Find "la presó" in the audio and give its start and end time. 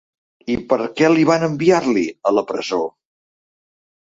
2.39-2.81